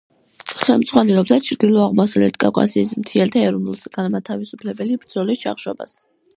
ხელმძღვანელობდა 0.61 1.37
ჩრდილო-აღმოსავლეთ 1.47 2.41
კავკასიის 2.45 2.95
მთიელთა 3.03 3.45
ეროვნულ-განმათავისუფლებელი 3.51 5.01
ბრძოლის 5.05 5.45
ჩახშობას. 5.47 5.99